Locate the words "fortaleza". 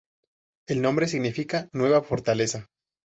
2.01-2.65